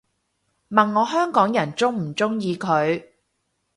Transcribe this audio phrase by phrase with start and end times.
[0.71, 3.07] 問我香港人鍾唔鍾意佢